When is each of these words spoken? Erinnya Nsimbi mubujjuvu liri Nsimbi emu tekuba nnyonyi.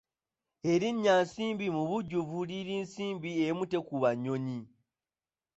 Erinnya 0.71 1.13
Nsimbi 1.25 1.65
mubujjuvu 1.75 2.37
liri 2.49 2.75
Nsimbi 2.83 3.29
emu 3.47 3.63
tekuba 3.71 4.09
nnyonyi. 4.15 4.59